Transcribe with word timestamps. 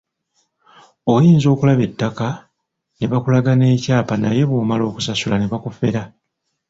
Oyinza 1.13 1.47
okulaba 1.53 1.83
ettaka 1.87 2.27
ne 2.97 3.05
bakulaga 3.11 3.51
n’ekyapa 3.55 4.15
naye 4.17 4.43
bw'omala 4.49 4.83
okusasula 4.89 5.35
ne 5.37 5.47
bakufera. 5.51 6.03